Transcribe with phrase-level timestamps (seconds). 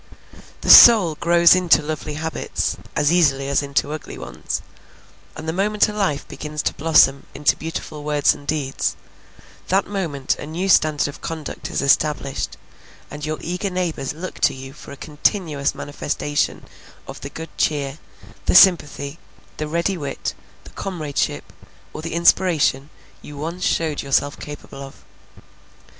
[0.61, 4.63] The soul grows into lovely habits as easily as into ugly ones,
[5.35, 8.95] and the moment a life begins to blossom into beautiful words and deeds,
[9.67, 12.57] that moment a new standard of conduct is established,
[13.11, 16.65] and your eager neighbors look to you for a continuous manifestation
[17.07, 17.99] of the good cheer,
[18.47, 19.19] the sympathy,
[19.57, 20.33] the ready wit,
[20.63, 21.53] the comradeship,
[21.93, 22.89] or the inspiration,
[23.21, 25.03] you once showed yourself capable of.